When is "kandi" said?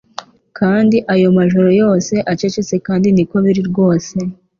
0.57-0.97, 2.87-3.07